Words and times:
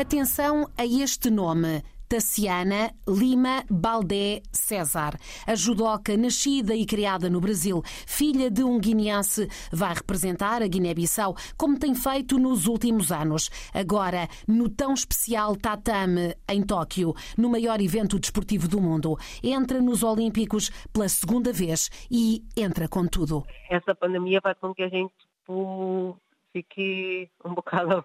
Atenção 0.00 0.70
a 0.78 0.86
este 0.86 1.28
nome. 1.28 1.82
Tassiana 2.08 2.92
Lima 3.04 3.64
Baldé 3.68 4.42
César. 4.52 5.18
A 5.44 5.56
judoca, 5.56 6.16
nascida 6.16 6.72
e 6.72 6.86
criada 6.86 7.28
no 7.28 7.40
Brasil, 7.40 7.82
filha 8.06 8.48
de 8.48 8.62
um 8.62 8.78
guineense, 8.78 9.48
vai 9.72 9.92
representar 9.92 10.62
a 10.62 10.68
Guiné-Bissau 10.68 11.34
como 11.56 11.76
tem 11.76 11.96
feito 11.96 12.38
nos 12.38 12.68
últimos 12.68 13.10
anos. 13.10 13.50
Agora, 13.74 14.28
no 14.46 14.68
tão 14.68 14.94
especial 14.94 15.56
Tatame, 15.56 16.32
em 16.48 16.62
Tóquio, 16.62 17.12
no 17.36 17.50
maior 17.50 17.80
evento 17.80 18.20
desportivo 18.20 18.68
do 18.68 18.80
mundo. 18.80 19.16
Entra 19.42 19.80
nos 19.80 20.04
Olímpicos 20.04 20.70
pela 20.92 21.08
segunda 21.08 21.52
vez 21.52 21.90
e 22.08 22.44
entra 22.56 22.86
com 22.86 23.04
tudo. 23.04 23.44
Essa 23.68 23.96
pandemia 23.96 24.40
faz 24.40 24.56
com 24.60 24.72
que 24.72 24.84
a 24.84 24.88
gente 24.88 25.12
tipo, 25.18 26.16
fique 26.52 27.28
um 27.44 27.52
bocado 27.52 28.04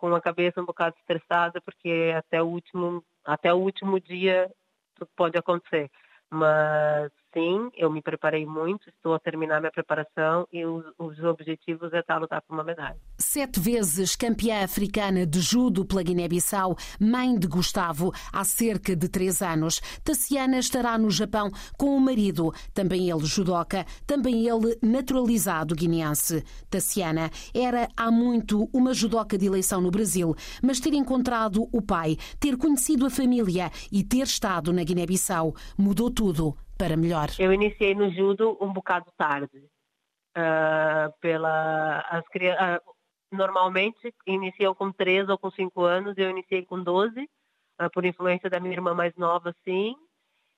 com 0.00 0.14
a 0.14 0.20
cabeça 0.20 0.60
um 0.60 0.64
bocado 0.64 0.96
estressada, 0.98 1.60
porque 1.60 2.12
até 2.16 2.42
o 2.42 2.46
último, 2.46 3.04
até 3.24 3.52
o 3.52 3.58
último 3.58 4.00
dia 4.00 4.50
tudo 4.96 5.10
pode 5.14 5.36
acontecer. 5.38 5.90
Mas 6.30 7.12
sim, 7.32 7.70
eu 7.76 7.90
me 7.90 8.02
preparei 8.02 8.44
muito, 8.44 8.88
estou 8.88 9.14
a 9.14 9.18
terminar 9.18 9.60
minha 9.60 9.70
preparação 9.70 10.46
e 10.52 10.64
os, 10.64 10.84
os 10.98 11.18
objetivos 11.20 11.92
é 11.92 12.00
estar 12.00 12.14
a 12.14 12.18
lutar 12.18 12.42
por 12.42 12.54
uma 12.54 12.64
medalha. 12.64 12.96
Sete 13.18 13.60
vezes 13.60 14.16
campeã 14.16 14.64
africana 14.64 15.26
de 15.26 15.40
judo 15.40 15.84
pela 15.84 16.02
Guiné-Bissau, 16.02 16.76
mãe 17.00 17.38
de 17.38 17.46
Gustavo, 17.46 18.12
há 18.32 18.44
cerca 18.44 18.94
de 18.96 19.08
três 19.08 19.42
anos. 19.42 19.80
Tassiana 20.04 20.58
estará 20.58 20.98
no 20.98 21.10
Japão 21.10 21.50
com 21.76 21.96
o 21.96 22.00
marido, 22.00 22.52
também 22.74 23.10
ele 23.10 23.24
judoca, 23.24 23.84
também 24.06 24.48
ele 24.48 24.78
naturalizado 24.82 25.74
guineense. 25.74 26.44
Tassiana 26.68 27.30
era 27.54 27.88
há 27.96 28.10
muito 28.10 28.68
uma 28.72 28.92
judoca 28.92 29.38
de 29.38 29.46
eleição 29.46 29.80
no 29.80 29.90
Brasil, 29.90 30.34
mas 30.62 30.80
ter 30.80 30.94
encontrado 30.94 31.68
o 31.72 31.82
pai, 31.82 32.16
ter 32.38 32.56
conhecido 32.56 33.06
a 33.06 33.10
família 33.10 33.70
e 33.92 34.02
ter 34.02 34.22
estado 34.22 34.72
na 34.72 34.82
Guiné-Bissau 34.82 35.54
mudou 35.78 36.10
tudo 36.10 36.56
para 36.80 36.96
melhor? 36.96 37.28
Eu 37.38 37.52
iniciei 37.52 37.94
no 37.94 38.10
judo 38.10 38.56
um 38.58 38.72
bocado 38.72 39.12
tarde. 39.16 39.58
Uh, 40.30 41.12
pela 41.20 42.00
as 42.08 42.24
uh, 42.24 42.94
normalmente 43.30 44.14
iniciam 44.26 44.74
com 44.74 44.90
3 44.90 45.28
ou 45.28 45.36
com 45.36 45.50
5 45.50 45.82
anos, 45.82 46.16
eu 46.16 46.30
iniciei 46.30 46.64
com 46.64 46.82
12, 46.82 47.20
uh, 47.20 47.28
ah, 47.78 47.90
por 47.90 48.04
influência 48.06 48.48
da 48.48 48.60
minha 48.60 48.72
irmã 48.72 48.94
mais 48.94 49.14
nova, 49.16 49.54
sim, 49.64 49.94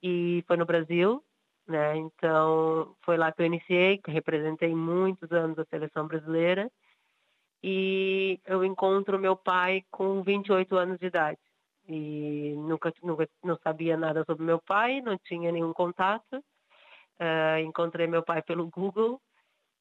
e 0.03 0.45
foi 0.47 0.57
no 0.57 0.67
Brasil, 0.67 1.25
né? 1.67 1.97
Então, 1.97 2.95
foi 3.03 3.17
lá 3.17 3.33
que 3.33 3.43
eu 3.43 3.47
iniciei, 3.47 3.99
que 3.99 4.11
representei 4.11 4.75
muitos 4.75 5.33
anos 5.33 5.59
a 5.59 5.65
seleção 5.65 6.07
brasileira. 6.07 6.71
E 7.63 8.41
eu 8.45 8.65
encontro 8.65 9.19
meu 9.19 9.37
pai 9.37 9.85
com 9.91 10.23
28 10.23 10.77
anos 10.77 10.99
de 10.99 11.07
idade 11.07 11.39
e 11.89 12.55
nunca, 12.57 12.93
nunca 13.03 13.29
não 13.43 13.59
sabia 13.63 13.97
nada 13.97 14.25
sobre 14.25 14.45
meu 14.45 14.61
pai, 14.61 15.01
não 15.01 15.19
tinha 15.19 15.51
nenhum 15.51 15.73
contato. 15.73 16.37
Uh, 17.21 17.59
encontrei 17.65 18.07
meu 18.07 18.23
pai 18.23 18.43
pelo 18.43 18.69
Google, 18.69 19.21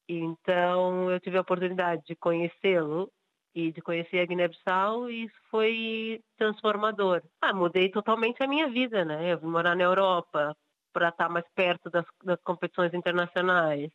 então 0.07 1.09
eu 1.09 1.19
tive 1.19 1.37
a 1.37 1.41
oportunidade 1.41 2.03
de 2.05 2.15
conhecê-lo 2.15 3.11
e 3.53 3.71
de 3.71 3.81
conhecer 3.81 4.19
a 4.19 4.25
Guiné-Bissau 4.25 5.09
e 5.09 5.25
isso 5.25 5.35
foi 5.49 6.21
transformador. 6.37 7.21
Ah, 7.41 7.53
mudei 7.53 7.89
totalmente 7.89 8.43
a 8.43 8.47
minha 8.47 8.69
vida, 8.69 9.03
né? 9.03 9.33
Eu 9.33 9.39
vim 9.39 9.47
morar 9.47 9.75
na 9.75 9.83
Europa 9.83 10.55
para 10.93 11.09
estar 11.09 11.29
mais 11.29 11.45
perto 11.55 11.89
das, 11.89 12.05
das 12.23 12.39
competições 12.41 12.93
internacionais. 12.93 13.89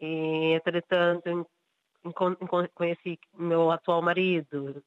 E, 0.00 0.54
entretanto, 0.54 1.46
conheci 2.74 3.18
meu 3.36 3.70
atual 3.70 4.02
marido, 4.02 4.82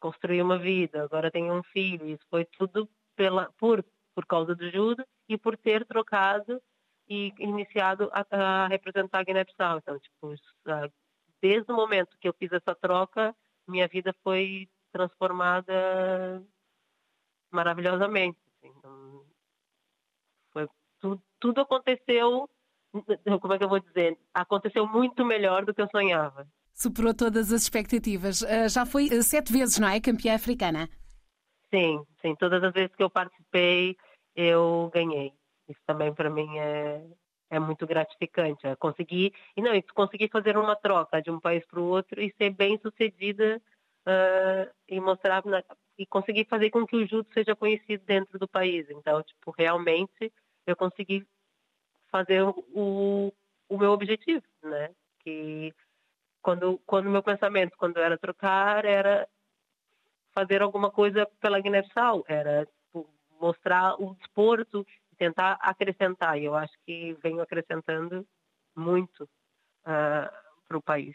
construí 0.00 0.42
uma 0.42 0.58
vida, 0.58 1.04
agora 1.04 1.30
tenho 1.30 1.54
um 1.54 1.62
filho. 1.62 2.06
Isso 2.08 2.26
foi 2.28 2.44
tudo 2.44 2.88
pela, 3.14 3.52
por, 3.52 3.84
por 4.14 4.26
causa 4.26 4.54
do 4.54 4.70
judo 4.70 5.04
e 5.28 5.38
por 5.38 5.56
ter 5.56 5.86
trocado 5.86 6.60
e 7.08 7.32
iniciado 7.38 8.10
a, 8.12 8.64
a 8.64 8.66
representar 8.68 9.20
a 9.20 9.24
Guiné-Bissau. 9.24 9.78
Então, 9.78 9.98
tipo, 9.98 10.34
desde 11.40 11.70
o 11.72 11.76
momento 11.76 12.16
que 12.18 12.28
eu 12.28 12.34
fiz 12.34 12.50
essa 12.52 12.74
troca, 12.74 13.34
minha 13.68 13.86
vida 13.86 14.14
foi 14.22 14.68
transformada 14.92 16.42
maravilhosamente. 17.50 18.38
Assim. 18.46 18.72
Então, 18.78 19.26
foi, 20.52 20.68
tudo, 21.00 21.22
tudo 21.38 21.60
aconteceu, 21.60 22.48
como 23.40 23.54
é 23.54 23.58
que 23.58 23.64
eu 23.64 23.68
vou 23.68 23.80
dizer? 23.80 24.18
Aconteceu 24.32 24.86
muito 24.86 25.24
melhor 25.24 25.64
do 25.64 25.74
que 25.74 25.82
eu 25.82 25.88
sonhava. 25.90 26.48
Superou 26.80 27.12
todas 27.12 27.52
as 27.52 27.60
expectativas. 27.60 28.40
Uh, 28.40 28.66
já 28.66 28.86
foi 28.86 29.08
uh, 29.08 29.22
sete 29.22 29.52
vezes, 29.52 29.78
não 29.78 29.86
é? 29.86 30.00
Campeã 30.00 30.34
africana. 30.34 30.88
Sim, 31.68 32.02
sim. 32.22 32.34
Todas 32.36 32.64
as 32.64 32.72
vezes 32.72 32.96
que 32.96 33.02
eu 33.02 33.10
participei, 33.10 33.94
eu 34.34 34.90
ganhei. 34.94 35.30
Isso 35.68 35.80
também 35.86 36.14
para 36.14 36.30
mim 36.30 36.58
é, 36.58 37.04
é 37.50 37.58
muito 37.58 37.86
gratificante. 37.86 38.66
É 38.66 38.74
conseguir 38.76 39.34
e 39.54 39.60
não, 39.60 39.72
conseguir 39.94 40.30
fazer 40.30 40.56
uma 40.56 40.74
troca 40.74 41.20
de 41.20 41.30
um 41.30 41.38
país 41.38 41.62
para 41.66 41.80
o 41.80 41.84
outro 41.84 42.18
e 42.18 42.32
ser 42.38 42.48
bem 42.48 42.80
sucedida 42.80 43.60
uh, 44.08 44.74
e 44.88 44.98
mostrar 45.00 45.44
na, 45.44 45.62
e 45.98 46.06
conseguir 46.06 46.46
fazer 46.46 46.70
com 46.70 46.86
que 46.86 46.96
o 46.96 47.06
judo 47.06 47.28
seja 47.34 47.54
conhecido 47.54 48.02
dentro 48.06 48.38
do 48.38 48.48
país. 48.48 48.88
Então, 48.88 49.22
tipo, 49.22 49.50
realmente 49.50 50.32
eu 50.66 50.74
consegui 50.74 51.26
fazer 52.10 52.42
o, 52.42 53.30
o 53.68 53.78
meu 53.78 53.90
objetivo, 53.90 54.46
né? 54.62 54.88
Que 55.22 55.74
quando 56.42 56.80
quando 56.86 57.10
meu 57.10 57.22
pensamento 57.22 57.76
quando 57.76 57.98
era 57.98 58.18
trocar 58.18 58.84
era 58.84 59.28
fazer 60.34 60.62
alguma 60.62 60.90
coisa 60.90 61.26
pela 61.40 61.60
Guiné-Bissau 61.60 62.24
era 62.26 62.66
tipo, 62.66 63.08
mostrar 63.40 63.94
o 64.00 64.14
desporto 64.14 64.86
e 65.12 65.16
tentar 65.16 65.58
acrescentar. 65.60 66.38
E 66.38 66.44
eu 66.44 66.54
acho 66.54 66.72
que 66.86 67.16
venho 67.22 67.40
acrescentando 67.40 68.26
muito 68.76 69.24
uh, 69.24 70.30
para 70.68 70.78
o 70.78 70.82
país. 70.82 71.14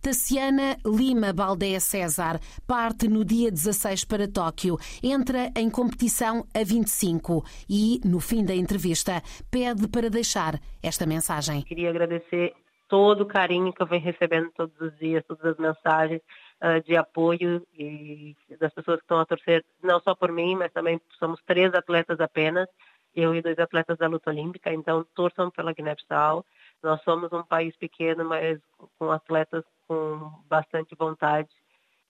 Tassiana 0.00 0.76
Lima 0.84 1.32
Baldé 1.32 1.80
César 1.80 2.38
parte 2.66 3.08
no 3.08 3.24
dia 3.24 3.50
16 3.50 4.04
para 4.04 4.28
Tóquio, 4.30 4.76
entra 5.02 5.50
em 5.56 5.70
competição 5.70 6.46
a 6.54 6.62
25 6.62 7.42
e, 7.66 8.00
no 8.04 8.20
fim 8.20 8.44
da 8.44 8.54
entrevista, 8.54 9.22
pede 9.50 9.88
para 9.88 10.10
deixar 10.10 10.60
esta 10.82 11.06
mensagem. 11.06 11.62
Queria 11.62 11.88
agradecer 11.88 12.54
todo 12.88 13.22
o 13.22 13.26
carinho 13.26 13.72
que 13.72 13.82
eu 13.82 13.86
venho 13.86 14.02
recebendo 14.02 14.50
todos 14.52 14.78
os 14.80 14.96
dias, 14.98 15.24
todas 15.26 15.44
as 15.44 15.56
mensagens 15.56 16.20
uh, 16.62 16.82
de 16.84 16.96
apoio 16.96 17.66
e 17.72 18.36
das 18.58 18.72
pessoas 18.72 18.98
que 18.98 19.04
estão 19.04 19.18
a 19.18 19.26
torcer, 19.26 19.64
não 19.82 20.00
só 20.00 20.14
por 20.14 20.30
mim, 20.30 20.54
mas 20.54 20.72
também 20.72 21.00
somos 21.18 21.40
três 21.46 21.72
atletas 21.74 22.20
apenas, 22.20 22.68
eu 23.14 23.34
e 23.34 23.42
dois 23.42 23.58
atletas 23.58 23.96
da 23.98 24.08
luta 24.08 24.30
olímpica, 24.30 24.72
então 24.72 25.06
torçam 25.14 25.50
pela 25.50 25.72
Guiné-Bissau. 25.72 26.44
Nós 26.82 27.00
somos 27.02 27.32
um 27.32 27.42
país 27.42 27.74
pequeno, 27.76 28.24
mas 28.24 28.60
com 28.98 29.10
atletas 29.10 29.64
com 29.86 30.32
bastante 30.48 30.94
vontade 30.94 31.48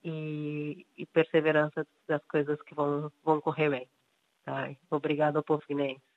e, 0.03 0.85
e 0.97 1.05
perseverança 1.05 1.85
das 2.07 2.23
coisas 2.25 2.61
que 2.63 2.73
vão, 2.73 3.11
vão 3.23 3.39
correr 3.39 3.69
bem. 3.69 3.87
Tá? 4.43 4.69
Obrigado 4.89 5.37
ao 5.37 5.43
povo 5.43 5.63
guineense. 5.67 6.14